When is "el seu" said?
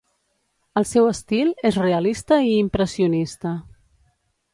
0.79-1.09